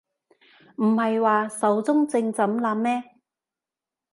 [0.77, 3.19] 唔係話壽終正寢喇咩